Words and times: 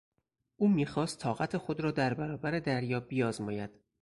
او 0.57 0.67
میخواست 0.67 1.19
طاقت 1.19 1.57
خود 1.57 1.79
را 1.79 1.91
در 1.91 2.13
برابر 2.13 2.59
دریا 2.59 2.99
بیازماید. 2.99 3.69